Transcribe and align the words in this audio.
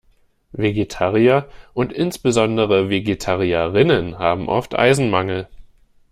Vegetarier 0.53 1.47
und 1.75 1.93
insbesondere 1.93 2.89
Vegetarierinnen 2.89 4.17
haben 4.17 4.49
oft 4.49 4.73
Eisenmangel. 4.73 5.47